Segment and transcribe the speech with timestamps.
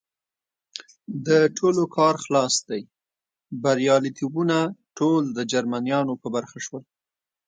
[1.27, 2.81] د ټولو کار خلاص دی،
[3.63, 4.57] بریالیتوبونه
[4.97, 6.83] ټول د جرمنیانو په برخه شول.